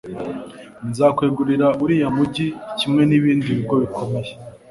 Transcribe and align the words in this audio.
nzakwegurira 0.89 1.67
uriya 1.83 2.09
mugi 2.15 2.47
kimwe 2.79 3.01
n'ibindi 3.05 3.47
bigo 3.57 3.75
bikomeye 3.83 4.31